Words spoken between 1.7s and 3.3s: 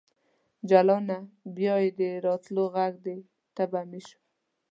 یې د راتللو غږ دی